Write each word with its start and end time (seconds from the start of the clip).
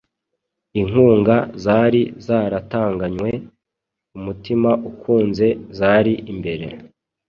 Inkunga 0.81 1.35
zari 1.63 2.01
zaratanganwe 2.25 3.29
umutima 4.17 4.69
ukunze 4.89 5.47
zari 5.77 6.13
imbere 6.31 6.65